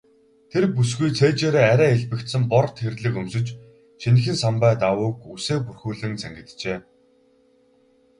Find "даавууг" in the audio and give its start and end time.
4.81-5.17